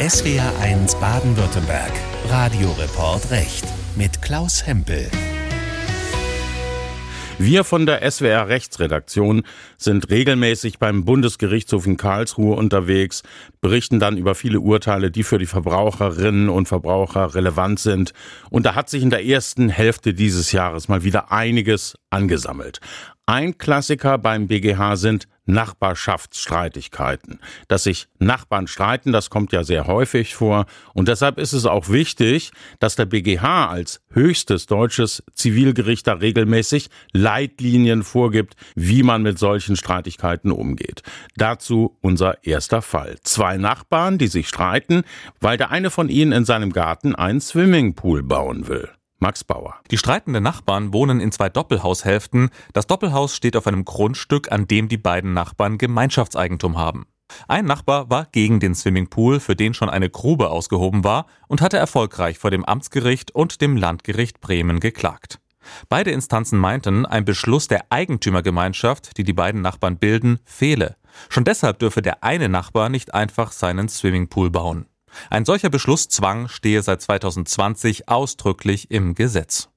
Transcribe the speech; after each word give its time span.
SWR1 0.00 0.96
Baden-Württemberg. 1.00 1.90
Radioreport 2.28 3.32
Recht 3.32 3.64
mit 3.96 4.22
Klaus 4.22 4.64
Hempel. 4.64 5.10
Wir 7.40 7.64
von 7.64 7.84
der 7.84 8.08
SWR 8.08 8.46
Rechtsredaktion 8.46 9.42
sind 9.76 10.08
regelmäßig 10.08 10.78
beim 10.78 11.04
Bundesgerichtshof 11.04 11.84
in 11.84 11.96
Karlsruhe 11.96 12.54
unterwegs, 12.54 13.24
berichten 13.60 13.98
dann 13.98 14.16
über 14.16 14.36
viele 14.36 14.60
Urteile, 14.60 15.10
die 15.10 15.24
für 15.24 15.38
die 15.38 15.46
Verbraucherinnen 15.46 16.48
und 16.48 16.68
Verbraucher 16.68 17.34
relevant 17.34 17.80
sind. 17.80 18.12
Und 18.50 18.66
da 18.66 18.76
hat 18.76 18.88
sich 18.90 19.02
in 19.02 19.10
der 19.10 19.26
ersten 19.26 19.68
Hälfte 19.68 20.14
dieses 20.14 20.52
Jahres 20.52 20.86
mal 20.86 21.02
wieder 21.02 21.32
einiges 21.32 21.96
angesammelt. 22.10 22.78
Ein 23.28 23.58
Klassiker 23.58 24.16
beim 24.16 24.46
BGH 24.46 24.96
sind 24.96 25.28
Nachbarschaftsstreitigkeiten. 25.44 27.40
Dass 27.68 27.82
sich 27.82 28.08
Nachbarn 28.18 28.66
streiten, 28.66 29.12
das 29.12 29.28
kommt 29.28 29.52
ja 29.52 29.64
sehr 29.64 29.86
häufig 29.86 30.34
vor. 30.34 30.64
Und 30.94 31.08
deshalb 31.08 31.36
ist 31.36 31.52
es 31.52 31.66
auch 31.66 31.90
wichtig, 31.90 32.52
dass 32.80 32.96
der 32.96 33.04
BGH 33.04 33.66
als 33.66 34.00
höchstes 34.08 34.64
deutsches 34.64 35.22
Zivilgericht 35.34 36.06
da 36.06 36.14
regelmäßig 36.14 36.88
Leitlinien 37.12 38.02
vorgibt, 38.02 38.56
wie 38.74 39.02
man 39.02 39.20
mit 39.20 39.38
solchen 39.38 39.76
Streitigkeiten 39.76 40.50
umgeht. 40.50 41.02
Dazu 41.36 41.98
unser 42.00 42.42
erster 42.46 42.80
Fall. 42.80 43.18
Zwei 43.24 43.58
Nachbarn, 43.58 44.16
die 44.16 44.28
sich 44.28 44.48
streiten, 44.48 45.02
weil 45.38 45.58
der 45.58 45.70
eine 45.70 45.90
von 45.90 46.08
ihnen 46.08 46.32
in 46.32 46.46
seinem 46.46 46.72
Garten 46.72 47.14
einen 47.14 47.42
Swimmingpool 47.42 48.22
bauen 48.22 48.68
will. 48.68 48.88
Max 49.20 49.42
Bauer. 49.44 49.74
Die 49.90 49.98
streitenden 49.98 50.42
Nachbarn 50.42 50.92
wohnen 50.92 51.20
in 51.20 51.32
zwei 51.32 51.48
Doppelhaushälften. 51.48 52.50
Das 52.72 52.86
Doppelhaus 52.86 53.34
steht 53.34 53.56
auf 53.56 53.66
einem 53.66 53.84
Grundstück, 53.84 54.52
an 54.52 54.68
dem 54.68 54.88
die 54.88 54.96
beiden 54.96 55.32
Nachbarn 55.32 55.78
Gemeinschaftseigentum 55.78 56.78
haben. 56.78 57.06
Ein 57.46 57.66
Nachbar 57.66 58.08
war 58.10 58.26
gegen 58.32 58.60
den 58.60 58.74
Swimmingpool, 58.74 59.40
für 59.40 59.56
den 59.56 59.74
schon 59.74 59.90
eine 59.90 60.08
Grube 60.08 60.50
ausgehoben 60.50 61.04
war, 61.04 61.26
und 61.46 61.60
hatte 61.60 61.76
erfolgreich 61.76 62.38
vor 62.38 62.50
dem 62.50 62.64
Amtsgericht 62.64 63.32
und 63.32 63.60
dem 63.60 63.76
Landgericht 63.76 64.40
Bremen 64.40 64.80
geklagt. 64.80 65.40
Beide 65.88 66.10
Instanzen 66.10 66.58
meinten, 66.58 67.04
ein 67.04 67.24
Beschluss 67.24 67.68
der 67.68 67.86
Eigentümergemeinschaft, 67.90 69.18
die 69.18 69.24
die 69.24 69.34
beiden 69.34 69.60
Nachbarn 69.60 69.98
bilden, 69.98 70.38
fehle. 70.44 70.96
Schon 71.28 71.44
deshalb 71.44 71.78
dürfe 71.78 72.00
der 72.00 72.24
eine 72.24 72.48
Nachbar 72.48 72.88
nicht 72.88 73.12
einfach 73.12 73.52
seinen 73.52 73.88
Swimmingpool 73.88 74.50
bauen. 74.50 74.86
Ein 75.30 75.44
solcher 75.44 75.70
Beschlusszwang 75.70 76.48
stehe 76.48 76.82
seit 76.82 77.02
2020 77.02 78.08
ausdrücklich 78.08 78.90
im 78.90 79.14
Gesetz. 79.14 79.68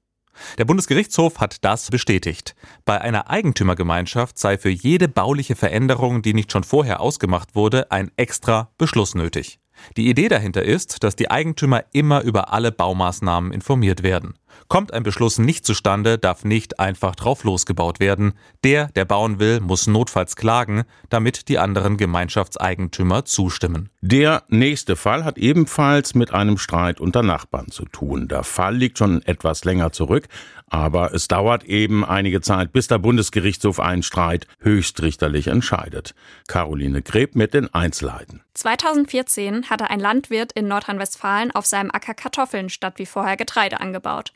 Der 0.58 0.64
Bundesgerichtshof 0.64 1.40
hat 1.40 1.64
das 1.64 1.90
bestätigt. 1.90 2.54
Bei 2.84 3.00
einer 3.00 3.28
Eigentümergemeinschaft 3.28 4.38
sei 4.38 4.58
für 4.58 4.70
jede 4.70 5.08
bauliche 5.08 5.56
Veränderung, 5.56 6.22
die 6.22 6.34
nicht 6.34 6.50
schon 6.52 6.64
vorher 6.64 7.00
ausgemacht 7.00 7.54
wurde, 7.54 7.90
ein 7.90 8.10
extra 8.16 8.70
Beschluss 8.78 9.14
nötig. 9.14 9.60
Die 9.96 10.08
Idee 10.08 10.28
dahinter 10.28 10.62
ist, 10.62 11.02
dass 11.02 11.16
die 11.16 11.30
Eigentümer 11.30 11.84
immer 11.92 12.22
über 12.22 12.52
alle 12.52 12.72
Baumaßnahmen 12.72 13.52
informiert 13.52 14.02
werden. 14.02 14.34
Kommt 14.68 14.92
ein 14.92 15.02
Beschluss 15.02 15.38
nicht 15.38 15.66
zustande, 15.66 16.18
darf 16.18 16.44
nicht 16.44 16.80
einfach 16.80 17.14
drauf 17.14 17.44
losgebaut 17.44 18.00
werden. 18.00 18.32
Der, 18.64 18.88
der 18.88 19.04
bauen 19.04 19.38
will, 19.38 19.60
muss 19.60 19.86
notfalls 19.86 20.36
klagen, 20.36 20.84
damit 21.10 21.48
die 21.48 21.58
anderen 21.58 21.96
Gemeinschaftseigentümer 21.96 23.24
zustimmen. 23.24 23.90
Der 24.00 24.42
nächste 24.48 24.96
Fall 24.96 25.24
hat 25.24 25.38
ebenfalls 25.38 26.14
mit 26.14 26.32
einem 26.32 26.58
Streit 26.58 27.00
unter 27.00 27.22
Nachbarn 27.22 27.70
zu 27.70 27.84
tun. 27.84 28.28
Der 28.28 28.44
Fall 28.44 28.76
liegt 28.76 28.98
schon 28.98 29.22
etwas 29.22 29.64
länger 29.64 29.92
zurück, 29.92 30.28
aber 30.66 31.12
es 31.12 31.28
dauert 31.28 31.64
eben 31.64 32.04
einige 32.04 32.40
Zeit, 32.40 32.72
bis 32.72 32.88
der 32.88 32.98
Bundesgerichtshof 32.98 33.78
einen 33.78 34.02
Streit 34.02 34.46
höchstrichterlich 34.60 35.48
entscheidet. 35.48 36.14
Caroline 36.48 37.02
Greb 37.02 37.36
mit 37.36 37.54
den 37.54 37.72
Einzelheiten. 37.74 38.40
2014 38.54 39.70
hatte 39.70 39.90
ein 39.90 40.00
Landwirt 40.00 40.52
in 40.52 40.68
Nordrhein-Westfalen 40.68 41.50
auf 41.50 41.66
seinem 41.66 41.90
Acker 41.90 42.14
Kartoffeln 42.14 42.70
statt 42.70 42.94
wie 42.96 43.06
vorher 43.06 43.36
Getreide 43.36 43.80
angebaut. 43.80 44.32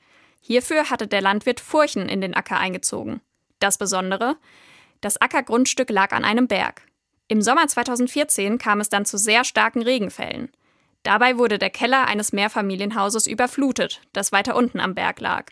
Hierfür 0.46 0.90
hatte 0.90 1.08
der 1.08 1.22
Landwirt 1.22 1.58
Furchen 1.58 2.08
in 2.08 2.20
den 2.20 2.34
Acker 2.34 2.56
eingezogen. 2.56 3.20
Das 3.58 3.78
Besondere? 3.78 4.36
Das 5.00 5.20
Ackergrundstück 5.20 5.90
lag 5.90 6.12
an 6.12 6.24
einem 6.24 6.46
Berg. 6.46 6.82
Im 7.26 7.42
Sommer 7.42 7.66
2014 7.66 8.56
kam 8.56 8.80
es 8.80 8.88
dann 8.88 9.04
zu 9.04 9.18
sehr 9.18 9.42
starken 9.42 9.82
Regenfällen. 9.82 10.52
Dabei 11.02 11.36
wurde 11.38 11.58
der 11.58 11.70
Keller 11.70 12.06
eines 12.06 12.32
Mehrfamilienhauses 12.32 13.26
überflutet, 13.26 14.02
das 14.12 14.30
weiter 14.30 14.54
unten 14.54 14.78
am 14.78 14.94
Berg 14.94 15.18
lag. 15.18 15.46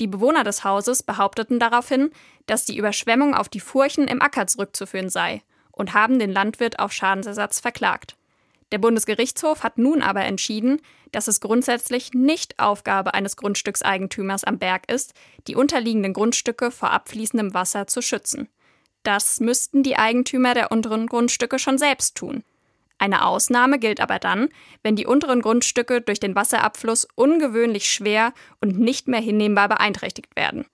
Die 0.00 0.08
Bewohner 0.08 0.42
des 0.42 0.64
Hauses 0.64 1.04
behaupteten 1.04 1.60
daraufhin, 1.60 2.10
dass 2.46 2.64
die 2.64 2.76
Überschwemmung 2.76 3.36
auf 3.36 3.48
die 3.48 3.60
Furchen 3.60 4.08
im 4.08 4.20
Acker 4.20 4.48
zurückzuführen 4.48 5.08
sei 5.08 5.42
und 5.70 5.94
haben 5.94 6.18
den 6.18 6.32
Landwirt 6.32 6.80
auf 6.80 6.90
Schadensersatz 6.90 7.60
verklagt. 7.60 8.16
Der 8.72 8.78
Bundesgerichtshof 8.78 9.62
hat 9.62 9.78
nun 9.78 10.02
aber 10.02 10.24
entschieden, 10.24 10.80
dass 11.12 11.28
es 11.28 11.40
grundsätzlich 11.40 12.14
nicht 12.14 12.58
Aufgabe 12.58 13.12
eines 13.12 13.36
Grundstückseigentümers 13.36 14.44
am 14.44 14.58
Berg 14.58 14.90
ist, 14.90 15.12
die 15.46 15.54
unterliegenden 15.54 16.14
Grundstücke 16.14 16.70
vor 16.70 16.90
abfließendem 16.90 17.52
Wasser 17.52 17.86
zu 17.86 18.00
schützen. 18.00 18.48
Das 19.02 19.40
müssten 19.40 19.82
die 19.82 19.98
Eigentümer 19.98 20.54
der 20.54 20.72
unteren 20.72 21.06
Grundstücke 21.06 21.58
schon 21.58 21.76
selbst 21.76 22.16
tun. 22.16 22.44
Eine 22.98 23.26
Ausnahme 23.26 23.78
gilt 23.78 24.00
aber 24.00 24.18
dann, 24.18 24.48
wenn 24.82 24.96
die 24.96 25.06
unteren 25.06 25.42
Grundstücke 25.42 26.00
durch 26.00 26.20
den 26.20 26.34
Wasserabfluss 26.34 27.06
ungewöhnlich 27.14 27.90
schwer 27.90 28.32
und 28.60 28.78
nicht 28.78 29.06
mehr 29.06 29.20
hinnehmbar 29.20 29.68
beeinträchtigt 29.68 30.34
werden. 30.34 30.64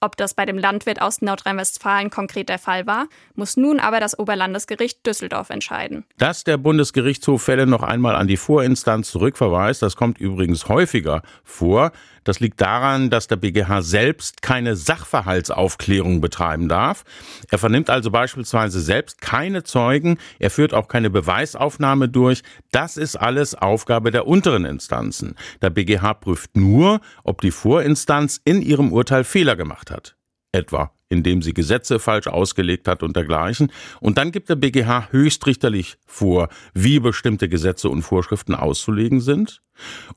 Ob 0.00 0.16
das 0.16 0.34
bei 0.34 0.44
dem 0.44 0.58
Landwirt 0.58 1.00
aus 1.00 1.22
Nordrhein-Westfalen 1.22 2.10
konkret 2.10 2.48
der 2.48 2.58
Fall 2.58 2.86
war, 2.86 3.06
muss 3.34 3.56
nun 3.56 3.80
aber 3.80 4.00
das 4.00 4.18
Oberlandesgericht 4.18 5.06
Düsseldorf 5.06 5.50
entscheiden. 5.50 6.04
Dass 6.18 6.44
der 6.44 6.58
Bundesgerichtshof 6.58 7.42
Fälle 7.42 7.66
noch 7.66 7.82
einmal 7.82 8.14
an 8.14 8.26
die 8.26 8.36
Vorinstanz 8.36 9.10
zurückverweist, 9.10 9.82
das 9.82 9.96
kommt 9.96 10.18
übrigens 10.18 10.68
häufiger 10.68 11.22
vor. 11.42 11.92
Das 12.24 12.40
liegt 12.40 12.60
daran, 12.60 13.10
dass 13.10 13.28
der 13.28 13.36
BGH 13.36 13.82
selbst 13.82 14.40
keine 14.40 14.76
Sachverhaltsaufklärung 14.76 16.22
betreiben 16.22 16.68
darf. 16.68 17.04
Er 17.50 17.58
vernimmt 17.58 17.90
also 17.90 18.10
beispielsweise 18.10 18.80
selbst 18.80 19.20
keine 19.20 19.62
Zeugen, 19.62 20.18
er 20.38 20.50
führt 20.50 20.72
auch 20.72 20.88
keine 20.88 21.10
Beweisaufnahme 21.10 22.08
durch. 22.08 22.42
Das 22.72 22.96
ist 22.96 23.16
alles 23.16 23.54
Aufgabe 23.54 24.10
der 24.10 24.26
unteren 24.26 24.64
Instanzen. 24.64 25.36
Der 25.60 25.70
BGH 25.70 26.14
prüft 26.14 26.56
nur, 26.56 27.00
ob 27.24 27.42
die 27.42 27.50
Vorinstanz 27.50 28.40
in 28.44 28.62
ihrem 28.62 28.92
Urteil 28.92 29.24
Fehler 29.24 29.54
gemacht 29.54 29.83
hat. 29.90 30.16
Etwa 30.52 30.92
indem 31.14 31.42
sie 31.42 31.54
Gesetze 31.54 31.98
falsch 31.98 32.26
ausgelegt 32.26 32.88
hat 32.88 33.02
und 33.02 33.16
dergleichen. 33.16 33.72
Und 34.00 34.18
dann 34.18 34.32
gibt 34.32 34.48
der 34.48 34.56
BGH 34.56 35.08
höchstrichterlich 35.10 35.96
vor, 36.06 36.48
wie 36.74 36.98
bestimmte 36.98 37.48
Gesetze 37.48 37.88
und 37.88 38.02
Vorschriften 38.02 38.54
auszulegen 38.54 39.20
sind. 39.20 39.62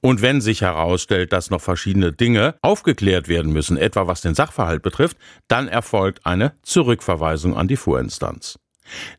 Und 0.01 0.21
wenn 0.21 0.41
sich 0.41 0.61
herausstellt, 0.61 1.33
dass 1.33 1.49
noch 1.49 1.61
verschiedene 1.61 2.11
Dinge 2.11 2.55
aufgeklärt 2.61 3.27
werden 3.27 3.53
müssen, 3.53 3.77
etwa 3.77 4.07
was 4.07 4.21
den 4.21 4.35
Sachverhalt 4.35 4.81
betrifft, 4.81 5.17
dann 5.47 5.67
erfolgt 5.67 6.25
eine 6.25 6.53
Zurückverweisung 6.63 7.55
an 7.55 7.67
die 7.67 7.77
Vorinstanz. 7.77 8.59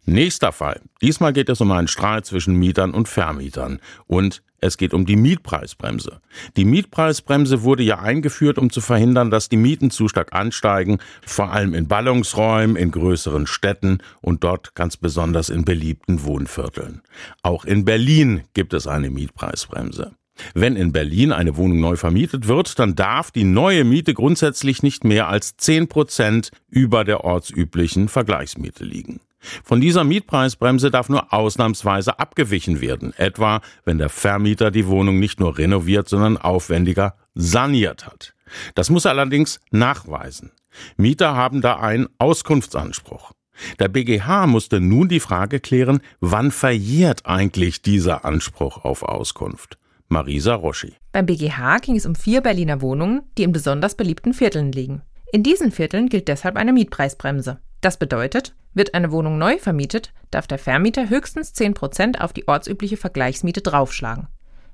Nächster 0.04 0.52
Fall. 0.52 0.80
Diesmal 1.02 1.32
geht 1.32 1.48
es 1.48 1.60
um 1.60 1.70
einen 1.72 1.88
Streit 1.88 2.24
zwischen 2.24 2.54
Mietern 2.54 2.92
und 2.92 3.08
Vermietern. 3.08 3.80
Und 4.06 4.42
es 4.60 4.76
geht 4.76 4.94
um 4.94 5.06
die 5.06 5.16
Mietpreisbremse. 5.16 6.20
Die 6.56 6.64
Mietpreisbremse 6.64 7.62
wurde 7.62 7.82
ja 7.82 8.00
eingeführt, 8.00 8.58
um 8.58 8.70
zu 8.70 8.80
verhindern, 8.80 9.30
dass 9.30 9.48
die 9.48 9.56
Mieten 9.56 9.90
zu 9.90 10.08
stark 10.08 10.32
ansteigen, 10.32 10.98
vor 11.24 11.52
allem 11.52 11.74
in 11.74 11.86
Ballungsräumen, 11.86 12.76
in 12.76 12.90
größeren 12.90 13.46
Städten 13.46 13.98
und 14.20 14.44
dort 14.44 14.74
ganz 14.74 14.96
besonders 14.96 15.48
in 15.48 15.64
beliebten 15.64 16.24
Wohnvierteln. 16.24 17.02
Auch 17.42 17.64
in 17.64 17.84
Berlin 17.84 18.42
gibt 18.54 18.74
es 18.74 18.86
eine 18.86 19.10
Mietpreisbremse. 19.10 20.12
Wenn 20.54 20.76
in 20.76 20.92
Berlin 20.92 21.32
eine 21.32 21.56
Wohnung 21.56 21.80
neu 21.80 21.96
vermietet 21.96 22.48
wird, 22.48 22.78
dann 22.78 22.94
darf 22.94 23.30
die 23.30 23.44
neue 23.44 23.84
Miete 23.84 24.14
grundsätzlich 24.14 24.82
nicht 24.82 25.04
mehr 25.04 25.28
als 25.28 25.56
10 25.56 25.88
Prozent 25.88 26.50
über 26.70 27.04
der 27.04 27.24
ortsüblichen 27.24 28.08
Vergleichsmiete 28.08 28.84
liegen. 28.84 29.20
Von 29.62 29.80
dieser 29.80 30.04
Mietpreisbremse 30.04 30.90
darf 30.90 31.08
nur 31.08 31.32
ausnahmsweise 31.32 32.18
abgewichen 32.18 32.80
werden, 32.80 33.12
etwa 33.16 33.60
wenn 33.84 33.98
der 33.98 34.08
Vermieter 34.08 34.70
die 34.70 34.86
Wohnung 34.86 35.18
nicht 35.18 35.40
nur 35.40 35.58
renoviert, 35.58 36.08
sondern 36.08 36.36
aufwendiger 36.36 37.14
saniert 37.34 38.06
hat. 38.06 38.34
Das 38.74 38.90
muss 38.90 39.06
allerdings 39.06 39.60
nachweisen. 39.70 40.52
Mieter 40.96 41.34
haben 41.34 41.60
da 41.60 41.78
einen 41.78 42.08
Auskunftsanspruch. 42.18 43.32
Der 43.78 43.88
BGH 43.88 44.46
musste 44.46 44.80
nun 44.80 45.08
die 45.08 45.20
Frage 45.20 45.60
klären, 45.60 46.00
wann 46.20 46.50
verjährt 46.50 47.26
eigentlich 47.26 47.82
dieser 47.82 48.24
Anspruch 48.24 48.84
auf 48.84 49.02
Auskunft? 49.02 49.78
Marisa 50.08 50.54
Roschi. 50.54 50.94
Beim 51.12 51.26
BGH 51.26 51.78
ging 51.78 51.96
es 51.96 52.06
um 52.06 52.14
vier 52.14 52.40
Berliner 52.40 52.80
Wohnungen, 52.80 53.22
die 53.36 53.42
in 53.42 53.52
besonders 53.52 53.94
beliebten 53.94 54.32
Vierteln 54.32 54.72
liegen. 54.72 55.02
In 55.32 55.42
diesen 55.42 55.72
Vierteln 55.72 56.08
gilt 56.08 56.28
deshalb 56.28 56.56
eine 56.56 56.72
Mietpreisbremse. 56.72 57.58
Das 57.80 57.96
bedeutet, 57.96 58.54
wird 58.74 58.94
eine 58.94 59.12
Wohnung 59.12 59.38
neu 59.38 59.58
vermietet, 59.58 60.12
darf 60.30 60.46
der 60.46 60.58
Vermieter 60.58 61.08
höchstens 61.08 61.54
10% 61.54 62.20
auf 62.20 62.32
die 62.32 62.48
ortsübliche 62.48 62.96
Vergleichsmiete 62.96 63.60
draufschlagen. 63.60 64.28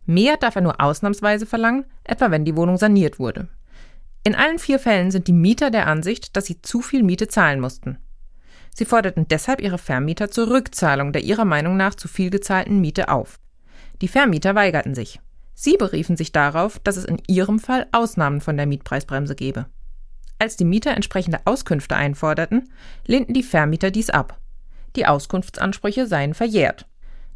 Mehr 0.06 0.36
darf 0.36 0.56
er 0.56 0.62
nur 0.62 0.80
ausnahmsweise 0.80 1.46
verlangen, 1.46 1.86
etwa 2.04 2.30
wenn 2.30 2.44
die 2.44 2.56
Wohnung 2.56 2.76
saniert 2.76 3.18
wurde. 3.18 3.48
In 4.22 4.34
allen 4.34 4.58
vier 4.58 4.78
Fällen 4.78 5.10
sind 5.10 5.28
die 5.28 5.32
Mieter 5.32 5.70
der 5.70 5.86
Ansicht, 5.86 6.36
dass 6.36 6.46
sie 6.46 6.62
zu 6.62 6.80
viel 6.80 7.02
Miete 7.02 7.28
zahlen 7.28 7.60
mussten. 7.60 7.98
Sie 8.74 8.84
forderten 8.84 9.28
deshalb 9.28 9.60
ihre 9.60 9.78
Vermieter 9.78 10.30
zur 10.30 10.50
Rückzahlung 10.50 11.12
der 11.12 11.22
ihrer 11.22 11.44
Meinung 11.44 11.76
nach 11.76 11.94
zu 11.94 12.08
viel 12.08 12.30
gezahlten 12.30 12.80
Miete 12.80 13.08
auf. 13.08 13.38
Die 14.00 14.08
Vermieter 14.08 14.54
weigerten 14.54 14.94
sich. 14.94 15.20
Sie 15.54 15.76
beriefen 15.76 16.16
sich 16.16 16.32
darauf, 16.32 16.80
dass 16.80 16.96
es 16.96 17.04
in 17.04 17.22
ihrem 17.28 17.60
Fall 17.60 17.86
Ausnahmen 17.92 18.40
von 18.40 18.56
der 18.56 18.66
Mietpreisbremse 18.66 19.36
gebe. 19.36 19.66
Als 20.38 20.56
die 20.56 20.64
Mieter 20.64 20.92
entsprechende 20.92 21.40
Auskünfte 21.44 21.96
einforderten, 21.96 22.70
lehnten 23.06 23.34
die 23.34 23.42
Vermieter 23.42 23.90
dies 23.90 24.10
ab. 24.10 24.38
Die 24.96 25.06
Auskunftsansprüche 25.06 26.06
seien 26.06 26.34
verjährt. 26.34 26.86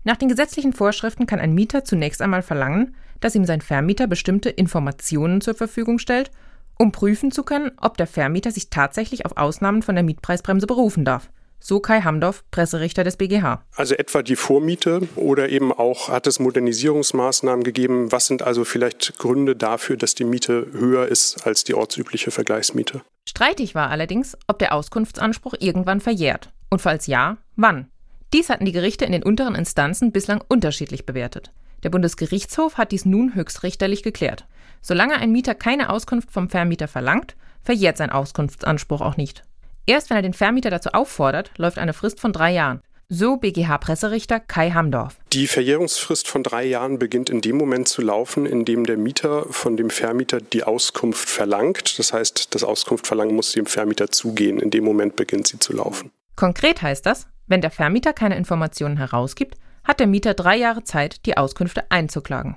Nach 0.04 0.16
den 0.16 0.28
gesetzlichen 0.28 0.72
Vorschriften 0.72 1.26
kann 1.26 1.40
ein 1.40 1.54
Mieter 1.54 1.84
zunächst 1.84 2.22
einmal 2.22 2.42
verlangen, 2.42 2.94
dass 3.20 3.34
ihm 3.34 3.44
sein 3.44 3.60
Vermieter 3.60 4.06
bestimmte 4.06 4.48
Informationen 4.48 5.40
zur 5.40 5.54
Verfügung 5.54 5.98
stellt, 5.98 6.30
um 6.78 6.92
prüfen 6.92 7.32
zu 7.32 7.42
können, 7.42 7.72
ob 7.80 7.96
der 7.96 8.06
Vermieter 8.06 8.52
sich 8.52 8.70
tatsächlich 8.70 9.26
auf 9.26 9.36
Ausnahmen 9.36 9.82
von 9.82 9.96
der 9.96 10.04
Mietpreisbremse 10.04 10.66
berufen 10.66 11.04
darf. 11.04 11.28
So 11.60 11.81
Kai 11.81 12.02
Hamdorf, 12.02 12.44
Presserichter 12.50 13.05
des 13.05 13.16
BGH. 13.16 13.64
Also 13.75 13.94
etwa 13.94 14.22
die 14.22 14.37
Vormiete 14.37 15.08
oder 15.16 15.49
eben 15.49 15.72
auch 15.72 16.08
hat 16.08 16.26
es 16.26 16.38
Modernisierungsmaßnahmen 16.38 17.64
gegeben. 17.64 18.12
Was 18.12 18.26
sind 18.26 18.43
also 18.43 18.64
vielleicht 18.64 19.19
Gründe 19.19 19.56
dafür, 19.56 19.96
dass 19.96 20.14
die 20.14 20.25
Miete 20.25 20.69
höher 20.72 21.06
ist 21.06 21.46
als 21.46 21.64
die 21.64 21.75
ortsübliche 21.75 22.31
Vergleichsmiete? 22.31 23.02
Streitig 23.28 23.75
war 23.75 23.90
allerdings, 23.90 24.37
ob 24.46 24.58
der 24.58 24.72
Auskunftsanspruch 24.72 25.55
irgendwann 25.58 26.00
verjährt. 26.00 26.50
Und 26.70 26.81
falls 26.81 27.06
ja, 27.06 27.38
wann? 27.56 27.88
Dies 28.32 28.50
hatten 28.50 28.64
die 28.64 28.72
Gerichte 28.72 29.04
in 29.04 29.12
den 29.12 29.22
unteren 29.22 29.54
Instanzen 29.54 30.12
bislang 30.12 30.43
unterschiedlich 30.49 31.06
bewertet. 31.06 31.50
Der 31.82 31.90
Bundesgerichtshof 31.90 32.76
hat 32.76 32.93
dies 32.93 33.04
nun 33.04 33.34
höchstrichterlich 33.34 34.02
geklärt. 34.02 34.46
Solange 34.81 35.16
ein 35.16 35.32
Mieter 35.32 35.54
keine 35.54 35.90
Auskunft 35.90 36.31
vom 36.31 36.49
Vermieter 36.49 36.88
verlangt, 36.88 37.37
verjährt 37.62 37.96
sein 37.96 38.11
Auskunftsanspruch 38.11 39.00
auch 39.00 39.16
nicht. 39.16 39.44
Erst 39.88 40.11
wenn 40.11 40.19
er 40.19 40.23
den 40.23 40.35
Vermieter 40.35 40.69
dazu 40.69 40.90
auffordert, 40.90 41.50
läuft 41.56 41.79
eine 41.79 41.94
Frist 41.94 42.20
von 42.20 42.31
drei 42.31 42.52
Jahren. 42.52 42.82
So 43.08 43.38
BGH-Presserichter 43.38 44.38
Kai 44.38 44.73
Hamdorf. 44.73 45.17
Die 45.32 45.46
Verjährungsfrist 45.46 46.29
von 46.29 46.43
drei 46.43 46.67
Jahren 46.67 46.99
beginnt 46.99 47.31
in 47.31 47.40
dem 47.40 47.56
Moment 47.56 47.88
zu 47.88 48.02
laufen, 48.02 48.44
in 48.44 48.67
dem 48.67 48.85
der 48.85 48.99
Mieter 48.99 49.46
von 49.49 49.79
dem 49.79 49.88
Vermieter 49.88 50.43
die 50.43 50.62
Auskunft 50.62 51.26
verlangt. 51.31 51.99
Das 51.99 52.12
heißt, 52.12 52.55
das 52.55 52.64
Auskunftverlangen 52.64 53.35
muss 53.35 53.52
dem 53.52 53.64
Vermieter 53.64 54.11
zugehen. 54.11 54.61
In 54.61 54.69
dem 54.69 54.85
Moment 54.85 55.17
beginnt 55.17 55.46
sie 55.46 55.58
zu 55.58 55.73
laufen. 55.73 56.11
Konkret 56.37 56.82
heißt 56.82 57.06
das, 57.06 57.26
wenn 57.46 57.62
der 57.62 57.70
Vermieter 57.70 58.12
keine 58.12 58.37
Informationen 58.37 58.99
herausgibt, 58.99 59.56
hat 59.85 60.00
der 60.00 60.06
Mieter 60.06 60.35
drei 60.35 60.58
Jahre 60.58 60.85
Zeit, 60.85 61.25
die 61.25 61.38
Auskünfte 61.38 61.90
einzuklagen. 61.90 62.56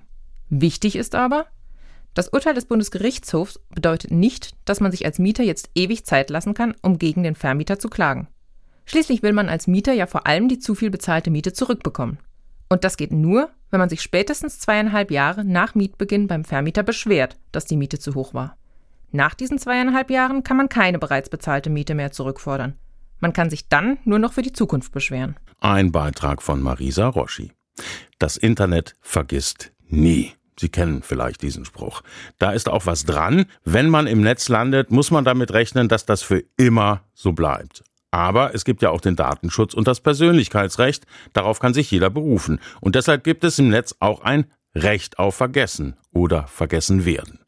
Wichtig 0.49 0.97
ist 0.97 1.15
aber, 1.15 1.45
das 2.13 2.29
Urteil 2.29 2.53
des 2.53 2.65
Bundesgerichtshofs 2.65 3.59
bedeutet 3.73 4.11
nicht, 4.11 4.55
dass 4.65 4.81
man 4.81 4.91
sich 4.91 5.05
als 5.05 5.19
Mieter 5.19 5.43
jetzt 5.43 5.69
ewig 5.75 6.05
Zeit 6.05 6.29
lassen 6.29 6.53
kann, 6.53 6.75
um 6.81 6.97
gegen 6.97 7.23
den 7.23 7.35
Vermieter 7.35 7.79
zu 7.79 7.89
klagen. 7.89 8.27
Schließlich 8.85 9.23
will 9.23 9.33
man 9.33 9.47
als 9.47 9.67
Mieter 9.67 9.93
ja 9.93 10.07
vor 10.07 10.27
allem 10.27 10.49
die 10.49 10.59
zu 10.59 10.75
viel 10.75 10.89
bezahlte 10.89 11.31
Miete 11.31 11.53
zurückbekommen. 11.53 12.19
Und 12.67 12.83
das 12.83 12.97
geht 12.97 13.11
nur, 13.11 13.49
wenn 13.69 13.79
man 13.79 13.89
sich 13.89 14.01
spätestens 14.01 14.59
zweieinhalb 14.59 15.11
Jahre 15.11 15.45
nach 15.45 15.75
Mietbeginn 15.75 16.27
beim 16.27 16.43
Vermieter 16.43 16.83
beschwert, 16.83 17.37
dass 17.51 17.65
die 17.65 17.77
Miete 17.77 17.99
zu 17.99 18.15
hoch 18.15 18.33
war. 18.33 18.57
Nach 19.11 19.33
diesen 19.33 19.59
zweieinhalb 19.59 20.09
Jahren 20.09 20.43
kann 20.43 20.57
man 20.57 20.69
keine 20.69 20.99
bereits 20.99 21.29
bezahlte 21.29 21.69
Miete 21.69 21.95
mehr 21.95 22.11
zurückfordern. 22.11 22.77
Man 23.19 23.33
kann 23.33 23.49
sich 23.49 23.69
dann 23.69 23.97
nur 24.03 24.19
noch 24.19 24.33
für 24.33 24.41
die 24.41 24.53
Zukunft 24.53 24.91
beschweren. 24.91 25.35
Ein 25.59 25.91
Beitrag 25.91 26.41
von 26.41 26.61
Marisa 26.61 27.07
Roschi. 27.07 27.51
Das 28.19 28.35
Internet 28.37 28.95
vergisst 29.01 29.71
nie. 29.87 30.33
Sie 30.61 30.69
kennen 30.69 31.01
vielleicht 31.01 31.41
diesen 31.41 31.65
Spruch. 31.65 32.03
Da 32.37 32.51
ist 32.51 32.69
auch 32.69 32.85
was 32.85 33.03
dran. 33.03 33.45
Wenn 33.65 33.89
man 33.89 34.05
im 34.05 34.21
Netz 34.21 34.47
landet, 34.47 34.91
muss 34.91 35.09
man 35.09 35.25
damit 35.25 35.51
rechnen, 35.53 35.87
dass 35.87 36.05
das 36.05 36.21
für 36.21 36.43
immer 36.55 37.01
so 37.15 37.31
bleibt. 37.31 37.83
Aber 38.11 38.53
es 38.53 38.63
gibt 38.63 38.83
ja 38.83 38.91
auch 38.91 39.01
den 39.01 39.15
Datenschutz 39.15 39.73
und 39.73 39.87
das 39.87 40.01
Persönlichkeitsrecht. 40.01 41.07
Darauf 41.33 41.59
kann 41.59 41.73
sich 41.73 41.89
jeder 41.89 42.11
berufen. 42.11 42.59
Und 42.79 42.93
deshalb 42.93 43.23
gibt 43.23 43.43
es 43.43 43.57
im 43.57 43.69
Netz 43.69 43.95
auch 43.99 44.21
ein 44.21 44.51
Recht 44.75 45.17
auf 45.17 45.33
Vergessen 45.33 45.95
oder 46.11 46.45
Vergessen 46.45 47.05
werden. 47.05 47.39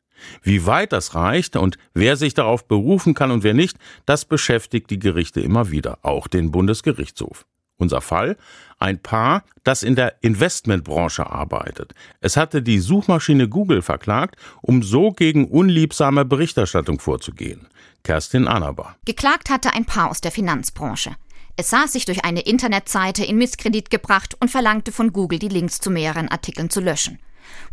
Wie 0.42 0.66
weit 0.66 0.92
das 0.92 1.14
reicht 1.14 1.56
und 1.56 1.78
wer 1.94 2.18
sich 2.18 2.34
darauf 2.34 2.68
berufen 2.68 3.14
kann 3.14 3.30
und 3.30 3.44
wer 3.44 3.54
nicht, 3.54 3.78
das 4.08 4.26
beschäftigt 4.26 4.90
die 4.90 4.98
Gerichte 4.98 5.40
immer 5.40 5.70
wieder, 5.70 6.00
auch 6.02 6.28
den 6.28 6.50
Bundesgerichtshof. 6.50 7.46
Unser 7.78 8.02
Fall? 8.02 8.38
Ein 8.80 9.00
Paar, 9.00 9.44
das 9.64 9.84
in 9.84 9.96
der 9.96 10.16
Investmentbranche 10.22 11.26
arbeitet. 11.26 11.94
Es 12.22 12.38
hatte 12.38 12.62
die 12.62 12.80
Suchmaschine 12.80 13.50
Google 13.50 13.82
verklagt, 13.82 14.36
um 14.62 14.84
so 14.84 15.12
gegen 15.12 15.48
unliebsame 15.48 16.26
Berichterstattung 16.26 17.00
vorzugehen. 17.00 17.68
Kerstin 18.04 18.48
Anaber. 18.48 18.96
Geklagt 19.06 19.50
hatte 19.50 19.74
ein 19.74 19.86
Paar 19.86 20.12
aus 20.12 20.22
der 20.22 20.32
Finanzbranche. 20.32 21.16
Es 21.56 21.70
sah 21.70 21.88
sich 21.88 22.06
durch 22.06 22.26
eine 22.26 22.42
Internetseite 22.42 23.24
in 23.24 23.38
Misskredit 23.38 23.90
gebracht 23.90 24.36
und 24.40 24.50
verlangte 24.50 24.92
von 24.92 25.14
Google, 25.14 25.40
die 25.40 25.50
Links 25.50 25.80
zu 25.80 25.92
mehreren 25.92 26.28
Artikeln 26.30 26.70
zu 26.70 26.82
löschen. 26.82 27.20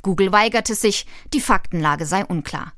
Google 0.03 0.33
weigerte 0.33 0.75
sich, 0.75 1.07
die 1.33 1.41
Faktenlage 1.41 2.05
sei 2.05 2.25
unklar. 2.25 2.73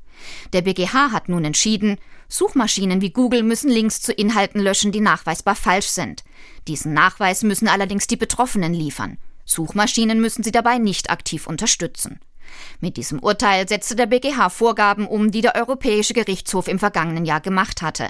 Der 0.53 0.61
BGH 0.61 1.11
hat 1.11 1.27
nun 1.27 1.43
entschieden, 1.43 1.97
Suchmaschinen 2.33 2.99
wie 3.01 3.11
Google 3.11 3.43
müssen 3.43 3.69
Links 3.69 4.01
zu 4.01 4.11
Inhalten 4.11 4.59
löschen, 4.59 4.91
die 4.91 5.01
nachweisbar 5.01 5.53
falsch 5.53 5.85
sind. 5.85 6.23
Diesen 6.67 6.91
Nachweis 6.91 7.43
müssen 7.43 7.67
allerdings 7.67 8.07
die 8.07 8.15
Betroffenen 8.15 8.73
liefern. 8.73 9.19
Suchmaschinen 9.45 10.19
müssen 10.19 10.41
sie 10.41 10.51
dabei 10.51 10.79
nicht 10.79 11.11
aktiv 11.11 11.45
unterstützen. 11.45 12.19
Mit 12.79 12.97
diesem 12.97 13.19
Urteil 13.19 13.67
setzte 13.69 13.95
der 13.95 14.07
BGH 14.07 14.49
Vorgaben 14.49 15.05
um, 15.05 15.29
die 15.29 15.41
der 15.41 15.53
Europäische 15.53 16.15
Gerichtshof 16.15 16.67
im 16.67 16.79
vergangenen 16.79 17.25
Jahr 17.25 17.39
gemacht 17.39 17.83
hatte. 17.83 18.09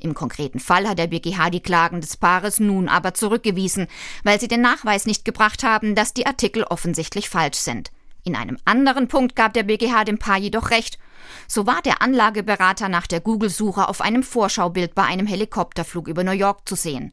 Im 0.00 0.14
konkreten 0.14 0.60
Fall 0.60 0.88
hat 0.88 0.98
der 0.98 1.08
BGH 1.08 1.50
die 1.50 1.60
Klagen 1.60 2.00
des 2.00 2.16
Paares 2.16 2.60
nun 2.60 2.88
aber 2.88 3.12
zurückgewiesen, 3.12 3.86
weil 4.24 4.40
sie 4.40 4.48
den 4.48 4.62
Nachweis 4.62 5.04
nicht 5.04 5.26
gebracht 5.26 5.62
haben, 5.62 5.94
dass 5.94 6.14
die 6.14 6.24
Artikel 6.24 6.64
offensichtlich 6.64 7.28
falsch 7.28 7.58
sind. 7.58 7.90
In 8.24 8.34
einem 8.34 8.56
anderen 8.64 9.08
Punkt 9.08 9.36
gab 9.36 9.52
der 9.52 9.64
BGH 9.64 10.04
dem 10.04 10.18
Paar 10.18 10.38
jedoch 10.38 10.70
recht. 10.70 10.98
So 11.46 11.66
war 11.66 11.82
der 11.82 12.02
Anlageberater 12.02 12.88
nach 12.88 13.06
der 13.06 13.20
Google-Suche 13.20 13.88
auf 13.88 14.00
einem 14.00 14.22
Vorschaubild 14.22 14.94
bei 14.94 15.04
einem 15.04 15.26
Helikopterflug 15.26 16.08
über 16.08 16.24
New 16.24 16.32
York 16.32 16.68
zu 16.68 16.74
sehen. 16.74 17.12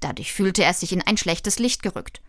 Dadurch 0.00 0.32
fühlte 0.32 0.62
er 0.64 0.74
sich 0.74 0.92
in 0.92 1.02
ein 1.02 1.16
schlechtes 1.16 1.58
Licht 1.58 1.82
gerückt. 1.82 2.20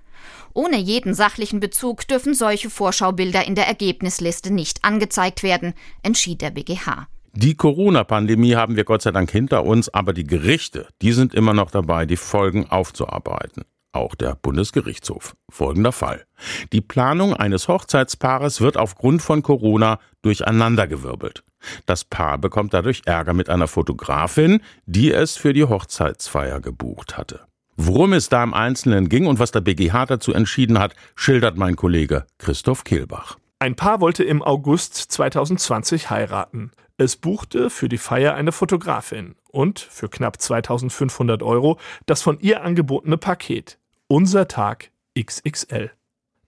Ohne 0.54 0.78
jeden 0.78 1.14
sachlichen 1.14 1.60
Bezug 1.60 2.08
dürfen 2.08 2.34
solche 2.34 2.69
Vorschaubilder 2.69 3.46
in 3.46 3.56
der 3.56 3.68
Ergebnisliste 3.68 4.52
nicht 4.52 4.84
angezeigt 4.84 5.44
werden, 5.44 5.74
entschied 6.04 6.42
der 6.42 6.52
BGH. 6.52 7.08
Die 7.34 7.56
Corona-Pandemie 7.56 8.56
haben 8.56 8.75
wir 8.75 8.84
Gott 8.84 9.04
sei 9.04 9.12
Dank 9.12 9.30
hinter 9.30 9.64
uns, 9.64 9.90
aber 9.90 10.14
die 10.14 10.24
Gerichte, 10.24 10.88
die 11.04 11.12
sind 11.12 11.36
immer 11.36 11.54
noch 11.54 11.69
dabei, 11.69 12.06
die 12.06 12.18
Folgen 12.18 12.68
aufzuarbeiten 12.68 13.64
auch 13.92 14.16
der 14.16 14.36
Bundesgerichtshof. 14.36 15.36
Folgender 15.50 15.92
Fall. 15.92 16.25
Die 16.72 16.81
Planung 16.81 17.34
eines 17.34 17.68
Hochzeitspaares 17.68 18.62
wird 18.62 18.78
aufgrund 18.78 19.22
von 19.22 19.42
Corona 19.42 20.00
durcheinandergewirbelt. 20.21 21.44
Das 21.85 22.04
Paar 22.04 22.38
bekommt 22.38 22.73
dadurch 22.73 23.02
Ärger 23.06 23.33
mit 23.33 23.50
einer 23.50 23.68
Fotografin, 23.68 24.61
die 24.85 25.11
es 25.11 25.38
für 25.38 25.54
die 25.54 25.64
Hochzeitsfeier 25.64 26.61
gebucht 26.61 27.18
hatte. 27.18 27.42
Worum 27.76 28.14
es 28.14 28.30
da 28.30 28.44
im 28.44 28.54
Einzelnen 28.54 29.07
ging 29.07 29.28
und 29.28 29.40
was 29.40 29.52
der 29.52 29.61
BGH 29.61 30.07
dazu 30.07 30.33
entschieden 30.33 30.80
hat, 30.80 30.95
schildert 31.16 31.57
mein 31.57 31.76
Kollege 31.76 32.26
Christoph 32.40 32.83
Kehlbach. 32.83 33.38
Ein 33.59 33.76
Paar 33.76 34.02
wollte 34.02 34.23
im 34.23 34.42
August 34.42 34.95
2020 34.95 36.09
heiraten. 36.09 36.71
Es 36.97 37.16
buchte 37.16 37.69
für 37.69 37.90
die 37.90 38.00
Feier 38.00 38.33
eine 38.33 38.52
Fotografin 38.52 39.35
und 39.52 39.80
für 39.80 40.09
knapp 40.09 40.42
2500 40.42 41.44
Euro 41.44 41.78
das 42.07 42.23
von 42.23 42.40
ihr 42.40 42.64
angebotene 42.64 43.18
Paket. 43.18 43.78
Unser 44.09 44.47
Tag 44.47 44.92
XXL. 45.19 45.92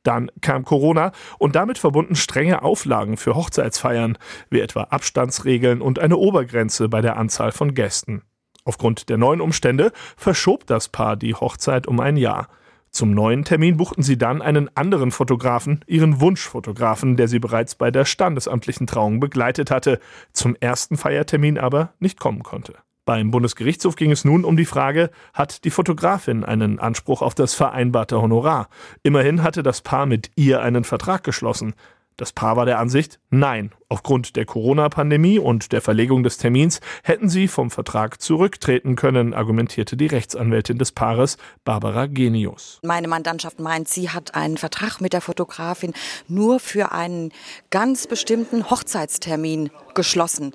Dann 0.04 0.32
kam 0.40 0.64
Corona 0.64 1.12
und 1.40 1.58
damit 1.58 1.78
verbunden 1.78 2.16
strenge 2.16 2.62
Auflagen 2.62 3.18
für 3.18 3.36
Hochzeitsfeiern, 3.36 4.18
wie 4.50 4.62
etwa 4.62 4.84
Abstandsregeln 4.84 5.82
und 5.82 6.00
eine 6.00 6.16
Obergrenze 6.16 6.88
bei 6.88 7.02
der 7.02 7.18
Anzahl 7.18 7.52
von 7.52 7.74
Gästen. 7.74 8.22
Aufgrund 8.64 9.10
der 9.10 9.18
neuen 9.18 9.42
Umstände 9.42 9.92
verschob 10.16 10.68
das 10.68 10.88
Paar 10.88 11.18
die 11.18 11.36
Hochzeit 11.36 11.86
um 11.86 12.00
ein 12.00 12.16
Jahr. 12.16 12.48
Zum 12.92 13.12
neuen 13.12 13.44
Termin 13.44 13.76
buchten 13.76 14.04
sie 14.04 14.18
dann 14.18 14.42
einen 14.42 14.74
anderen 14.78 15.12
Fotografen, 15.12 15.84
ihren 15.86 16.22
Wunschfotografen, 16.22 17.18
der 17.18 17.28
sie 17.28 17.40
bereits 17.40 17.76
bei 17.76 17.92
der 17.92 18.06
standesamtlichen 18.06 18.88
Trauung 18.88 19.20
begleitet 19.20 19.70
hatte, 19.70 20.00
zum 20.32 20.56
ersten 20.56 20.96
Feiertermin 20.96 21.58
aber 21.58 21.94
nicht 22.00 22.22
kommen 22.22 22.44
konnte. 22.44 22.76
Beim 23.10 23.32
Bundesgerichtshof 23.32 23.96
ging 23.96 24.12
es 24.12 24.24
nun 24.24 24.46
um 24.46 24.56
die 24.56 24.68
Frage, 24.68 25.10
hat 25.34 25.64
die 25.66 25.72
Fotografin 25.72 26.44
einen 26.44 26.78
Anspruch 26.78 27.24
auf 27.24 27.34
das 27.34 27.56
vereinbarte 27.56 28.22
Honorar? 28.22 28.70
Immerhin 29.02 29.42
hatte 29.42 29.64
das 29.64 29.82
Paar 29.82 30.06
mit 30.06 30.30
ihr 30.36 30.62
einen 30.62 30.84
Vertrag 30.84 31.24
geschlossen. 31.24 31.74
Das 32.20 32.34
Paar 32.34 32.58
war 32.58 32.66
der 32.66 32.80
Ansicht, 32.80 33.18
nein, 33.30 33.72
aufgrund 33.88 34.36
der 34.36 34.46
Corona-Pandemie 34.46 35.40
und 35.40 35.72
der 35.72 35.80
Verlegung 35.80 36.22
des 36.22 36.38
Termins 36.38 36.82
hätten 37.02 37.30
sie 37.30 37.48
vom 37.48 37.72
Vertrag 37.72 38.22
zurücktreten 38.22 38.98
können, 38.98 39.34
argumentierte 39.34 39.96
die 39.96 40.08
Rechtsanwältin 40.08 40.78
des 40.78 40.92
Paares, 40.92 41.38
Barbara 41.64 42.08
Genius. 42.08 42.82
Meine 42.84 43.08
Mandantschaft 43.08 43.62
meint, 43.62 43.88
sie 43.88 44.10
hat 44.10 44.36
einen 44.36 44.58
Vertrag 44.58 45.00
mit 45.00 45.14
der 45.14 45.22
Fotografin 45.22 45.94
nur 46.28 46.60
für 46.60 46.92
einen 46.92 47.32
ganz 47.70 48.06
bestimmten 48.06 48.70
Hochzeitstermin 48.70 49.70
geschlossen. 49.96 50.54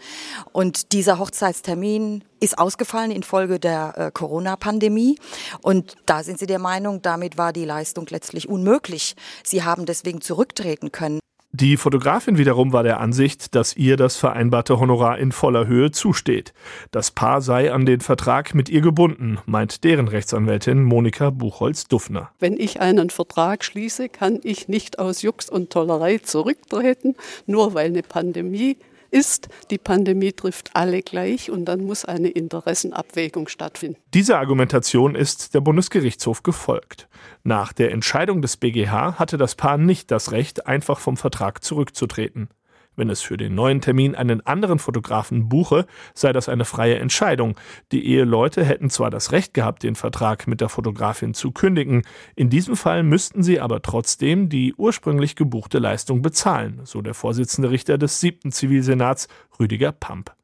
Und 0.52 0.92
dieser 0.92 1.18
Hochzeitstermin 1.18 2.25
ist 2.40 2.59
ausgefallen 2.59 3.11
infolge 3.11 3.59
der 3.59 3.94
äh, 3.97 4.11
Corona-Pandemie. 4.12 5.18
Und 5.62 5.94
da 6.04 6.23
sind 6.23 6.38
sie 6.38 6.47
der 6.47 6.59
Meinung, 6.59 7.00
damit 7.00 7.38
war 7.38 7.54
die 7.54 7.64
Leistung 7.64 8.04
letztlich 8.11 8.50
unmöglich. 8.50 9.14
Sie 9.42 9.62
haben 9.62 9.87
deswegen 9.87 10.21
zurücktreten 10.21 10.92
können. 10.92 11.21
Die 11.56 11.76
Fotografin 11.76 12.37
wiederum 12.37 12.73
war 12.73 12.82
der 12.82 12.99
Ansicht, 12.99 13.54
dass 13.54 13.76
ihr 13.76 13.96
das 13.96 14.16
vereinbarte 14.16 14.80
Honorar 14.80 15.18
in 15.18 15.30
voller 15.30 15.68
Höhe 15.68 15.92
zusteht. 15.92 16.52
Das 16.90 17.12
Paar 17.12 17.40
sei 17.42 17.73
an 17.73 17.87
den 17.87 18.00
Vertrag 18.00 18.56
mit 18.56 18.68
ihr 18.68 18.80
gebunden, 18.80 19.38
meint 19.46 19.84
deren 19.84 20.08
Rechtsanwältin 20.08 20.82
Monika 20.82 21.30
Buchholz-Duffner. 21.30 22.32
Wenn 22.40 22.58
ich 22.58 22.80
einen 22.80 23.08
Vertrag 23.08 23.64
schließe, 23.64 24.08
kann 24.08 24.40
ich 24.42 24.66
nicht 24.66 24.99
aus 24.99 25.23
Jux 25.23 25.49
und 25.49 25.70
Tollerei 25.70 26.18
zurücktreten, 26.18 27.14
nur 27.46 27.73
weil 27.73 27.87
eine 27.87 28.02
Pandemie 28.02 28.76
ist, 29.14 29.49
die 29.71 29.78
Pandemie 29.78 30.33
trifft 30.33 30.71
alle 30.75 31.02
gleich 31.02 31.50
und 31.50 31.64
dann 31.64 31.85
muss 31.85 32.04
eine 32.04 32.28
Interessenabwägung 32.28 33.49
stattfinden. 33.49 33.97
Dieser 34.12 34.38
Argumentation 34.38 35.14
ist 35.14 35.54
der 35.54 35.61
Bundesgerichtshof 35.61 36.42
gefolgt. 36.42 37.09
Nach 37.44 37.73
der 37.73 37.92
Entscheidung 37.92 38.42
des 38.42 38.56
BGH 38.56 39.18
hatte 39.18 39.38
das 39.38 39.54
Paar 39.54 39.78
nicht 39.78 40.11
das 40.11 40.33
Recht, 40.33 40.66
einfach 40.66 40.99
vom 40.99 41.16
Vertrag 41.16 41.62
zurückzutreten. 41.62 42.49
Wenn 42.96 43.10
es 43.10 43.20
für 43.20 43.36
den 43.36 43.54
neuen 43.54 43.80
Termin 43.80 44.14
einen 44.14 44.44
anderen 44.46 44.78
Fotografen 44.78 45.48
buche, 45.48 45.86
sei 46.14 46.32
das 46.32 46.48
eine 46.48 46.64
freie 46.64 46.98
Entscheidung. 46.98 47.56
Die 47.92 48.06
Eheleute 48.06 48.64
hätten 48.64 48.90
zwar 48.90 49.10
das 49.10 49.32
Recht 49.32 49.54
gehabt, 49.54 49.82
den 49.82 49.96
Vertrag 49.96 50.46
mit 50.46 50.60
der 50.60 50.68
Fotografin 50.68 51.34
zu 51.34 51.52
kündigen, 51.52 52.02
in 52.36 52.50
diesem 52.50 52.76
Fall 52.76 53.02
müssten 53.02 53.42
sie 53.42 53.60
aber 53.60 53.82
trotzdem 53.82 54.48
die 54.48 54.74
ursprünglich 54.74 55.36
gebuchte 55.36 55.78
Leistung 55.78 56.22
bezahlen, 56.22 56.80
so 56.84 57.02
der 57.02 57.14
Vorsitzende 57.14 57.70
Richter 57.70 57.98
des 57.98 58.20
siebten 58.20 58.52
Zivilsenats 58.52 59.28
Rüdiger 59.58 59.92
Pamp. 59.92 60.34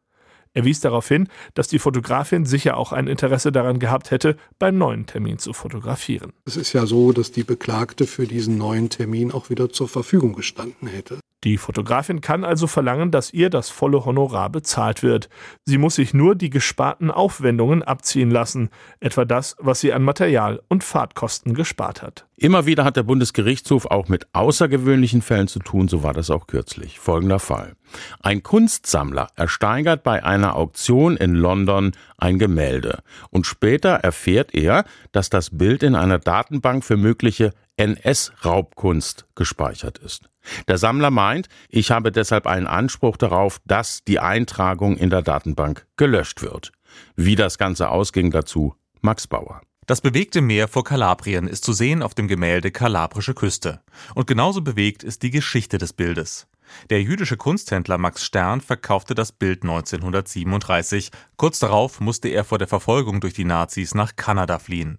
Er 0.52 0.64
wies 0.64 0.80
darauf 0.80 1.07
hin, 1.07 1.28
dass 1.54 1.69
die 1.69 1.78
Fotografin 1.78 2.45
sicher 2.45 2.76
auch 2.76 2.92
ein 2.92 3.07
Interesse 3.07 3.52
daran 3.52 3.78
gehabt 3.78 4.11
hätte, 4.11 4.37
beim 4.59 4.78
neuen 4.78 5.07
Termin 5.07 5.38
zu 5.38 5.52
fotografieren. 5.52 6.33
Es 6.45 6.57
ist 6.57 6.73
ja 6.73 6.87
so, 6.87 7.12
dass 7.12 7.30
die 7.30 7.45
Beklagte 7.45 8.07
für 8.07 8.26
diesen 8.26 8.59
neuen 8.59 8.90
Termin 8.90 9.30
auch 9.30 9.49
wieder 9.49 9.71
zur 9.71 9.88
Verfügung 9.88 10.33
gestanden 10.33 10.88
hätte. 10.88 11.21
Die 11.42 11.56
Fotografin 11.56 12.20
kann 12.20 12.44
also 12.44 12.66
verlangen, 12.66 13.11
dass 13.11 13.32
ihr 13.32 13.49
das 13.49 13.70
volle 13.70 14.04
Honorar 14.04 14.50
bezahlt 14.50 15.02
wird. 15.02 15.30
Sie 15.64 15.78
muss 15.78 15.94
sich 15.94 16.12
nur 16.12 16.35
die 16.35 16.50
gesparten 16.50 17.11
Aufwendungen 17.11 17.82
abziehen 17.82 18.30
lassen, 18.30 18.68
etwa 19.00 19.25
das, 19.25 19.56
was 19.59 19.80
sie 19.80 19.94
an 19.94 20.02
Material 20.02 20.61
und 20.68 20.85
Fahrtkosten 20.85 21.54
gespart 21.54 22.02
hat. 22.02 22.26
Immer 22.37 22.66
wieder 22.66 22.85
hat 22.85 22.97
der 22.97 23.04
Bundesgerichtshof 23.04 23.87
auch 23.87 24.09
mit 24.09 24.26
außergewöhnlichen 24.35 25.23
Fällen 25.23 25.49
zu 25.49 25.61
tun, 25.61 25.88
so 25.88 26.02
war 26.02 26.12
das 26.12 26.30
auch 26.30 26.47
kürzlich. 26.47 26.99
Folgender 26.99 27.38
Fall. 27.38 27.75
Ein 28.20 28.42
Kunstsammler 28.42 29.28
ersteigert 29.35 30.02
bei 30.02 30.23
einer 30.23 30.56
Auktion 30.56 31.16
in 31.16 31.35
London 31.35 31.92
ein 32.18 32.38
Gemälde 32.38 33.02
und 33.30 33.47
später 33.47 33.90
erfährt 33.90 34.54
er, 34.54 34.85
dass 35.12 35.30
das 35.30 35.56
Bild 35.56 35.82
in 35.82 35.94
einer 35.94 36.18
Datenbank 36.18 36.85
für 36.85 36.99
mögliche 36.99 37.52
NS-Raubkunst 37.76 39.26
gespeichert 39.35 39.99
ist. 39.99 40.30
Der 40.68 40.78
Sammler 40.78 41.11
meint, 41.11 41.49
ich 41.68 41.90
habe 41.90 42.12
deshalb 42.12 42.47
einen 42.47 42.66
Anspruch 42.66 43.16
darauf, 43.16 43.61
dass 43.66 44.04
die 44.04 44.20
Eintragung 44.20 44.97
in 44.97 45.11
der 45.11 45.23
Datenbank 45.23 45.87
gelöscht 45.97 46.42
wird. 46.42 46.73
Wie 47.16 47.37
das 47.37 47.59
Ganze 47.59 47.90
ausging 47.90 48.30
dazu, 48.30 48.75
Max 49.00 49.26
Bauer. 49.26 49.61
Das 49.87 50.00
bewegte 50.00 50.40
Meer 50.40 50.68
vor 50.68 50.85
Kalabrien 50.85 51.49
ist 51.49 51.64
zu 51.64 51.73
sehen 51.73 52.02
auf 52.02 52.14
dem 52.14 52.28
Gemälde 52.28 52.70
Kalabrische 52.70 53.35
Küste. 53.35 53.80
Und 54.14 54.26
genauso 54.26 54.62
bewegt 54.62 55.02
ist 55.02 55.23
die 55.23 55.30
Geschichte 55.30 55.78
des 55.78 55.92
Bildes. 55.92 56.47
Der 56.90 57.02
jüdische 57.02 57.37
Kunsthändler 57.37 57.99
Max 57.99 58.25
Stern 58.25 58.61
verkaufte 58.61 59.14
das 59.16 59.32
Bild 59.32 59.62
1937. 59.62 61.11
Kurz 61.37 61.59
darauf 61.59 62.00
musste 62.00 62.28
er 62.28 62.44
vor 62.44 62.59
der 62.59 62.68
Verfolgung 62.68 63.20
durch 63.20 63.35
die 63.35 63.44
Nazis 63.44 63.94
nach 63.94 64.14
Kanada 64.14 64.61
fliehen. 64.61 64.99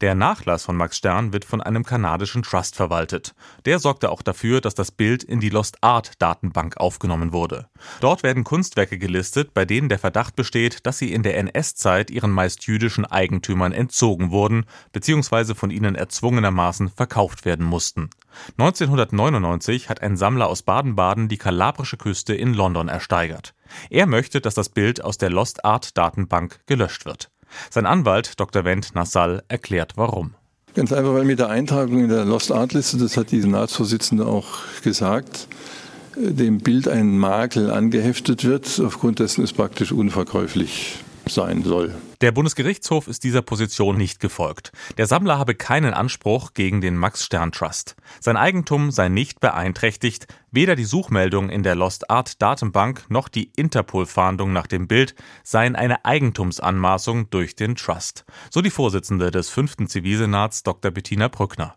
Der 0.00 0.14
Nachlass 0.14 0.64
von 0.64 0.76
Max 0.76 0.96
Stern 0.96 1.32
wird 1.32 1.44
von 1.44 1.60
einem 1.60 1.84
kanadischen 1.84 2.42
Trust 2.42 2.76
verwaltet. 2.76 3.34
Der 3.64 3.78
sorgte 3.78 4.10
auch 4.10 4.22
dafür, 4.22 4.60
dass 4.60 4.74
das 4.74 4.90
Bild 4.90 5.22
in 5.22 5.40
die 5.40 5.48
Lost 5.48 5.82
Art 5.82 6.20
Datenbank 6.20 6.76
aufgenommen 6.76 7.32
wurde. 7.32 7.68
Dort 8.00 8.22
werden 8.22 8.44
Kunstwerke 8.44 8.98
gelistet, 8.98 9.54
bei 9.54 9.64
denen 9.64 9.88
der 9.88 9.98
Verdacht 9.98 10.36
besteht, 10.36 10.86
dass 10.86 10.98
sie 10.98 11.12
in 11.12 11.22
der 11.22 11.36
NS-Zeit 11.38 12.10
ihren 12.10 12.30
meist 12.30 12.66
jüdischen 12.66 13.04
Eigentümern 13.04 13.72
entzogen 13.72 14.30
wurden 14.30 14.66
bzw. 14.92 15.54
von 15.54 15.70
ihnen 15.70 15.94
erzwungenermaßen 15.94 16.90
verkauft 16.90 17.44
werden 17.44 17.66
mussten. 17.66 18.10
1999 18.58 19.88
hat 19.88 20.02
ein 20.02 20.16
Sammler 20.16 20.48
aus 20.48 20.62
Baden-Baden 20.62 21.28
die 21.28 21.38
kalabrische 21.38 21.96
Küste 21.96 22.34
in 22.34 22.54
London 22.54 22.88
ersteigert. 22.88 23.54
Er 23.90 24.06
möchte, 24.06 24.40
dass 24.40 24.54
das 24.54 24.68
Bild 24.68 25.02
aus 25.02 25.18
der 25.18 25.30
Lost 25.30 25.64
Art 25.64 25.96
Datenbank 25.96 26.60
gelöscht 26.66 27.04
wird. 27.04 27.30
Sein 27.70 27.86
Anwalt 27.86 28.38
Dr. 28.38 28.64
Wendt 28.64 28.94
Nassal 28.94 29.42
erklärt 29.48 29.92
warum. 29.96 30.34
Ganz 30.74 30.92
einfach, 30.92 31.14
weil 31.14 31.24
mit 31.24 31.38
der 31.38 31.48
Eintragung 31.48 32.00
in 32.00 32.08
der 32.08 32.24
Lost 32.24 32.52
Art 32.52 32.74
Liste, 32.74 32.98
das 32.98 33.16
hat 33.16 33.30
die 33.30 33.40
Senatsvorsitzende 33.40 34.26
auch 34.26 34.58
gesagt, 34.82 35.48
dem 36.16 36.58
Bild 36.58 36.88
ein 36.88 37.18
Makel 37.18 37.70
angeheftet 37.70 38.44
wird, 38.44 38.80
aufgrund 38.84 39.18
dessen 39.18 39.42
es 39.42 39.52
praktisch 39.52 39.92
unverkäuflich 39.92 40.98
sein 41.28 41.62
soll. 41.62 41.94
Der 42.20 42.32
Bundesgerichtshof 42.32 43.08
ist 43.08 43.24
dieser 43.24 43.42
Position 43.42 43.96
nicht 43.96 44.20
gefolgt. 44.20 44.72
Der 44.96 45.06
Sammler 45.06 45.38
habe 45.38 45.54
keinen 45.54 45.94
Anspruch 45.94 46.54
gegen 46.54 46.80
den 46.80 46.96
Max 46.96 47.24
Stern 47.24 47.52
Trust. 47.52 47.96
Sein 48.20 48.36
Eigentum 48.36 48.90
sei 48.90 49.08
nicht 49.08 49.40
beeinträchtigt, 49.40 50.26
weder 50.50 50.76
die 50.76 50.84
Suchmeldung 50.84 51.50
in 51.50 51.62
der 51.62 51.74
Lost 51.74 52.10
Art 52.10 52.40
Datenbank 52.40 53.04
noch 53.08 53.28
die 53.28 53.50
Interpol-Fahndung 53.56 54.52
nach 54.52 54.66
dem 54.66 54.88
Bild 54.88 55.14
seien 55.42 55.76
eine 55.76 56.04
Eigentumsanmaßung 56.04 57.30
durch 57.30 57.56
den 57.56 57.76
Trust. 57.76 58.24
So 58.50 58.62
die 58.62 58.70
Vorsitzende 58.70 59.30
des 59.30 59.50
fünften 59.50 59.88
Zivilsenats 59.88 60.62
Dr. 60.62 60.90
Bettina 60.90 61.28
Brückner. 61.28 61.76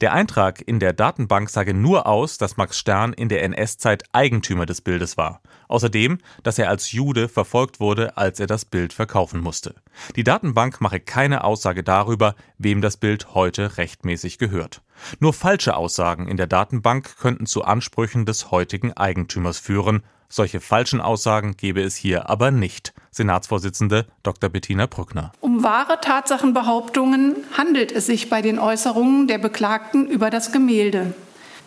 Der 0.00 0.12
Eintrag 0.12 0.62
in 0.66 0.80
der 0.80 0.92
Datenbank 0.92 1.50
sage 1.50 1.74
nur 1.74 2.06
aus, 2.06 2.38
dass 2.38 2.56
Max 2.56 2.78
Stern 2.78 3.12
in 3.12 3.28
der 3.28 3.42
NS-Zeit 3.42 4.04
Eigentümer 4.12 4.66
des 4.66 4.80
Bildes 4.80 5.16
war. 5.16 5.40
Außerdem, 5.68 6.18
dass 6.42 6.58
er 6.58 6.68
als 6.68 6.92
Jude 6.92 7.28
verfolgt 7.28 7.80
wurde, 7.80 8.16
als 8.16 8.40
er 8.40 8.46
das 8.46 8.64
Bild 8.64 8.92
verkaufen 8.92 9.40
musste. 9.40 9.74
Die 10.16 10.24
Datenbank 10.24 10.80
mache 10.80 11.00
keine 11.00 11.44
Aussage 11.44 11.82
darüber, 11.82 12.34
wem 12.58 12.80
das 12.80 12.96
Bild 12.96 13.34
heute 13.34 13.76
rechtmäßig 13.76 14.38
gehört. 14.38 14.82
Nur 15.20 15.32
falsche 15.32 15.76
Aussagen 15.76 16.28
in 16.28 16.36
der 16.36 16.46
Datenbank 16.46 17.16
könnten 17.18 17.46
zu 17.46 17.64
Ansprüchen 17.64 18.26
des 18.26 18.50
heutigen 18.50 18.92
Eigentümers 18.92 19.58
führen, 19.58 20.02
solche 20.28 20.60
falschen 20.60 21.00
Aussagen 21.00 21.56
gebe 21.56 21.82
es 21.82 21.96
hier 21.96 22.28
aber 22.28 22.50
nicht. 22.50 22.92
Senatsvorsitzende 23.10 24.06
Dr. 24.22 24.50
Bettina 24.50 24.86
Brückner. 24.86 25.32
Um 25.40 25.62
wahre 25.62 26.00
Tatsachenbehauptungen 26.00 27.36
handelt 27.56 27.92
es 27.92 28.06
sich 28.06 28.30
bei 28.30 28.42
den 28.42 28.58
Äußerungen 28.58 29.26
der 29.26 29.38
Beklagten 29.38 30.06
über 30.06 30.30
das 30.30 30.52
Gemälde. 30.52 31.14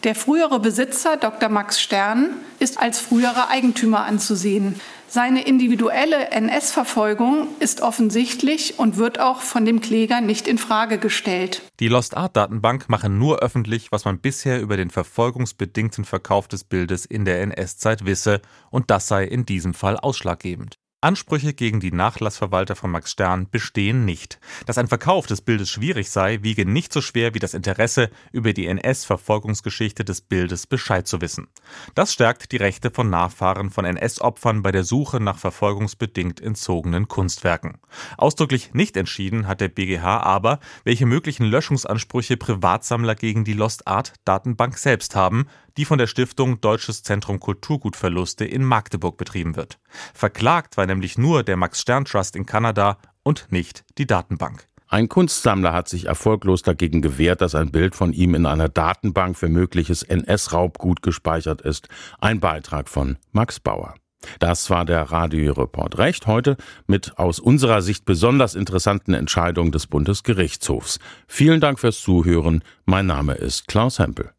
Der 0.04 0.16
frühere 0.16 0.60
Besitzer, 0.60 1.16
Dr. 1.16 1.50
Max 1.50 1.80
Stern, 1.80 2.32
ist 2.58 2.80
als 2.80 3.00
früherer 3.00 3.50
Eigentümer 3.50 4.04
anzusehen. 4.04 4.82
Seine 5.08 5.46
individuelle 5.46 6.32
NS-Verfolgung 6.32 7.50
ist 7.60 7.82
offensichtlich 7.82 8.80
und 8.80 8.98
wird 8.98 9.20
auch 9.20 9.42
von 9.42 9.64
dem 9.64 9.80
Kläger 9.80 10.20
nicht 10.22 10.48
in 10.48 10.58
Frage 10.58 10.98
gestellt. 10.98 11.62
Die 11.80 11.88
Lost 11.88 12.18
Art 12.18 12.36
Datenbank 12.36 12.90
mache 12.90 13.10
nur 13.10 13.40
öffentlich, 13.40 13.92
was 13.92 14.06
man 14.06 14.20
bisher 14.20 14.60
über 14.60 14.76
den 14.76 14.90
verfolgungsbedingten 14.90 16.06
Verkauf 16.06 16.48
des 16.48 16.64
Bildes 16.64 17.06
in 17.06 17.26
der 17.26 17.42
NS-Zeit 17.42 18.04
wisse, 18.06 18.42
und 18.72 18.90
das 18.90 19.08
sei 19.08 19.26
in 19.26 19.46
diesem 19.46 19.76
Fall 19.76 19.98
ausschlaggebend. 19.98 20.81
Ansprüche 21.02 21.56
gegen 21.56 21.80
die 21.80 21.92
Nachlassverwalter 21.92 22.76
von 22.76 22.92
Max 22.92 23.12
Stern 23.12 23.50
bestehen 23.50 24.06
nicht. 24.06 24.40
Dass 24.68 24.78
ein 24.78 24.88
Verkauf 24.88 25.26
des 25.26 25.42
Bildes 25.42 25.68
schwierig 25.68 26.12
sei, 26.12 26.44
wiege 26.44 26.64
nicht 26.64 26.94
so 26.94 27.02
schwer 27.02 27.34
wie 27.34 27.40
das 27.40 27.56
Interesse, 27.56 28.12
über 28.32 28.54
die 28.54 28.68
NS-Verfolgungsgeschichte 28.68 30.06
des 30.06 30.22
Bildes 30.22 30.68
Bescheid 30.68 31.08
zu 31.08 31.20
wissen. 31.20 31.48
Das 31.96 32.14
stärkt 32.14 32.52
die 32.52 32.58
Rechte 32.58 32.92
von 32.92 33.10
Nachfahren 33.10 33.72
von 33.72 33.84
NS-Opfern 33.84 34.62
bei 34.62 34.72
der 34.72 34.84
Suche 34.84 35.20
nach 35.20 35.40
verfolgungsbedingt 35.40 36.40
entzogenen 36.40 37.08
Kunstwerken. 37.08 37.80
Ausdrücklich 38.18 38.76
nicht 38.76 38.96
entschieden 38.96 39.48
hat 39.48 39.60
der 39.60 39.70
BGH 39.70 40.22
aber, 40.22 40.60
welche 40.84 41.08
möglichen 41.08 41.48
Löschungsansprüche 41.48 42.38
Privatsammler 42.38 43.16
gegen 43.16 43.44
die 43.44 43.54
Lost 43.54 43.88
Art 43.88 44.14
Datenbank 44.24 44.78
selbst 44.78 45.16
haben, 45.16 45.48
die 45.78 45.86
von 45.86 45.98
der 45.98 46.08
Stiftung 46.08 46.62
Deutsches 46.62 47.04
Zentrum 47.04 47.40
Kulturgutverluste 47.40 48.46
in 48.46 48.64
Magdeburg 48.64 49.18
betrieben 49.18 49.56
wird. 49.56 49.80
Verklagt 50.14 50.78
war 50.78 50.86
nämlich 50.86 51.18
nur 51.18 51.44
der 51.44 51.58
Max 51.58 51.82
Stern 51.82 52.06
Trust 52.06 52.36
in 52.36 52.46
Kanada 52.46 52.98
und 53.24 53.48
nicht 53.52 53.84
die 53.98 54.08
Datenbank. 54.08 54.68
Ein 54.88 55.08
Kunstsammler 55.08 55.72
hat 55.72 55.88
sich 55.88 56.08
erfolglos 56.08 56.64
dagegen 56.64 57.02
gewehrt, 57.02 57.40
dass 57.40 57.56
ein 57.56 57.72
Bild 57.72 57.96
von 57.96 58.12
ihm 58.12 58.36
in 58.36 58.46
einer 58.46 58.68
Datenbank 58.68 59.38
für 59.38 59.48
mögliches 59.48 60.04
NS-Raubgut 60.04 61.02
gespeichert 61.02 61.62
ist. 61.62 61.88
Ein 62.20 62.42
Beitrag 62.42 62.90
von 62.90 63.18
Max 63.32 63.62
Bauer. 63.62 63.96
Das 64.40 64.70
war 64.70 64.84
der 64.86 65.04
Radioreport 65.04 65.98
Recht 65.98 66.28
heute 66.28 66.58
mit 66.88 67.18
aus 67.18 67.40
unserer 67.40 67.82
Sicht 67.82 68.06
besonders 68.06 68.54
interessanten 68.54 69.14
Entscheidungen 69.14 69.72
des 69.72 69.88
Bundesgerichtshofs. 69.88 71.00
Vielen 71.26 71.62
Dank 71.62 71.80
fürs 71.80 72.02
Zuhören. 72.02 72.62
Mein 72.86 73.06
Name 73.06 73.34
ist 73.34 73.68
Klaus 73.68 73.98
Hempel. 73.98 74.30